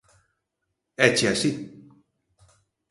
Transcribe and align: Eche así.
Eche 1.07 1.25
así. 1.29 1.51